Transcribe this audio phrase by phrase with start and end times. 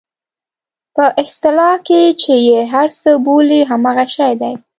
[0.95, 4.53] په اصطلاح کې چې یې هر څه بولئ همغه شی دی.